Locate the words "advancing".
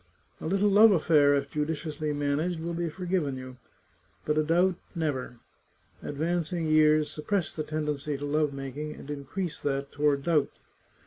6.01-6.65